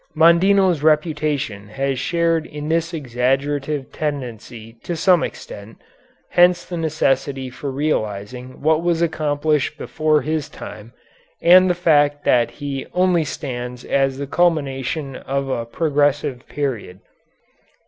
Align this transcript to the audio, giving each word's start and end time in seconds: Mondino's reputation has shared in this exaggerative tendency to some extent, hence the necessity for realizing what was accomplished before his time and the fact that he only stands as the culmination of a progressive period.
Mondino's 0.15 0.81
reputation 0.81 1.67
has 1.67 1.99
shared 1.99 2.47
in 2.47 2.69
this 2.69 2.91
exaggerative 2.91 3.91
tendency 3.91 4.73
to 4.81 4.95
some 4.95 5.21
extent, 5.21 5.77
hence 6.31 6.65
the 6.65 6.75
necessity 6.75 7.51
for 7.51 7.69
realizing 7.69 8.61
what 8.63 8.81
was 8.81 9.03
accomplished 9.03 9.77
before 9.77 10.23
his 10.23 10.49
time 10.49 10.91
and 11.39 11.69
the 11.69 11.75
fact 11.75 12.23
that 12.23 12.49
he 12.49 12.87
only 12.95 13.23
stands 13.23 13.85
as 13.85 14.17
the 14.17 14.25
culmination 14.25 15.15
of 15.17 15.47
a 15.49 15.67
progressive 15.67 16.47
period. 16.47 17.01